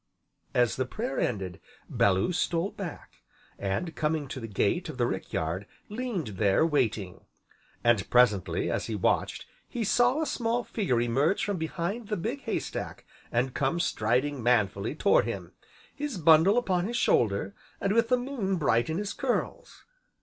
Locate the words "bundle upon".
16.17-16.87